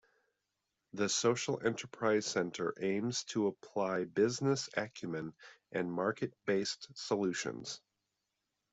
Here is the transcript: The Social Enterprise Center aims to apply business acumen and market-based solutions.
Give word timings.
The 0.93 1.07
Social 1.07 1.61
Enterprise 1.63 2.25
Center 2.25 2.73
aims 2.81 3.23
to 3.25 3.45
apply 3.45 4.05
business 4.05 4.67
acumen 4.75 5.35
and 5.71 5.91
market-based 5.93 6.87
solutions. 6.95 7.79